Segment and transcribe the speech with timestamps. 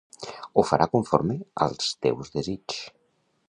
[0.57, 2.83] Ho farà conformement als teus desigs.